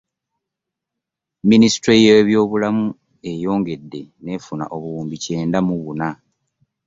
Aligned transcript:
Munisitule 1.47 1.95
y'eby'obulamu 2.05 2.83
eyongedde 3.31 4.01
n'efuna 4.23 4.65
obuwumbi 4.75 5.15
kyenda 5.23 5.59
mu 5.67 5.75
buna. 5.83 6.09